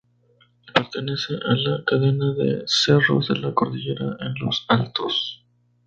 Pertenece 0.73 1.35
a 1.35 1.53
la 1.55 1.83
cadena 1.85 2.33
de 2.33 2.63
cerros 2.65 3.27
de 3.27 3.35
la 3.37 3.53
Cordillera 3.53 4.07
de 4.15 4.33
los 4.43 4.65
Altos. 4.67 5.45